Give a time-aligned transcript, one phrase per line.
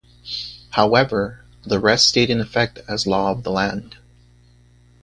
[0.71, 3.97] However, the rest stayed in effect as law of the land.